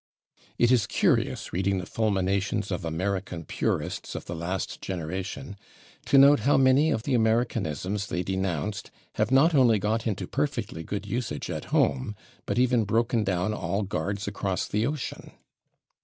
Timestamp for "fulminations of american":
1.85-3.45